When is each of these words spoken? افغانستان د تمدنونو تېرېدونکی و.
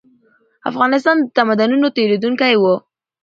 افغانستان 0.69 1.15
د 1.19 1.23
تمدنونو 1.37 1.87
تېرېدونکی 1.97 2.53
و. 2.57 2.63